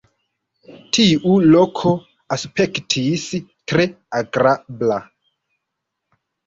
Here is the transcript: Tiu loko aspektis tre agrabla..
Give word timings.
Tiu 0.97 1.33
loko 1.57 1.93
aspektis 2.37 3.29
tre 3.75 3.89
agrabla.. 4.23 5.01